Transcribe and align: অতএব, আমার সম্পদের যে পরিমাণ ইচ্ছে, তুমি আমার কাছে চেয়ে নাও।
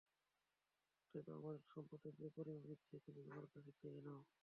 অতএব, 0.99 1.27
আমার 1.37 1.55
সম্পদের 1.67 2.13
যে 2.19 2.27
পরিমাণ 2.35 2.67
ইচ্ছে, 2.75 2.95
তুমি 3.05 3.21
আমার 3.29 3.45
কাছে 3.53 3.71
চেয়ে 3.79 4.01
নাও। 4.05 4.21